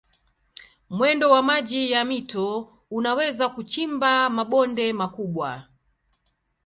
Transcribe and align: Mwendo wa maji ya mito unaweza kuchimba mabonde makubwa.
Mwendo 0.89 1.31
wa 1.31 1.43
maji 1.43 1.91
ya 1.91 2.05
mito 2.05 2.77
unaweza 2.91 3.49
kuchimba 3.49 4.29
mabonde 4.29 4.93
makubwa. 4.93 5.67